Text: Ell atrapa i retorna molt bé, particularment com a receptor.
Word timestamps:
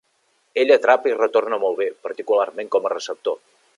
Ell 0.61 0.71
atrapa 0.75 1.11
i 1.11 1.13
retorna 1.19 1.59
molt 1.65 1.77
bé, 1.83 1.89
particularment 2.07 2.73
com 2.77 2.89
a 2.91 2.95
receptor. 2.99 3.39